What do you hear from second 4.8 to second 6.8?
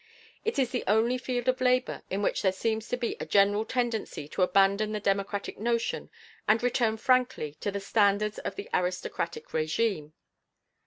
the democratic notion and